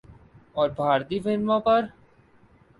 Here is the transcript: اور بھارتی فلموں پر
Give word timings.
اور 0.53 0.69
بھارتی 0.69 1.19
فلموں 1.19 1.59
پر 1.59 1.81